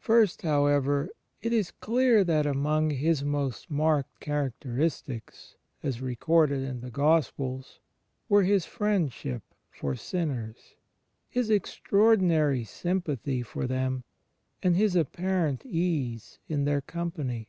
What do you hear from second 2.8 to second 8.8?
His most marked characteristics, as recorded in the Gospels, were His